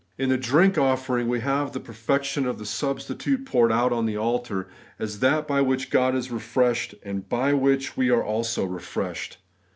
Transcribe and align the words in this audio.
In 0.17 0.29
the 0.29 0.35
drink 0.37 0.79
offering 0.79 1.27
we 1.27 1.41
have 1.41 1.73
the 1.73 1.79
perfection 1.79 2.47
of 2.47 2.57
the 2.57 2.65
substitute 2.65 3.45
poured 3.45 3.71
out 3.71 3.91
on 3.93 4.07
the 4.07 4.17
altar, 4.17 4.67
as 4.97 5.19
that 5.19 5.47
by 5.47 5.61
which 5.61 5.91
God 5.91 6.15
is 6.15 6.31
refreshed, 6.31 6.95
and 7.03 7.29
by 7.29 7.53
which 7.53 7.95
we 7.95 8.09
are 8.09 8.23
also 8.23 8.65
refreshed. 8.65 9.37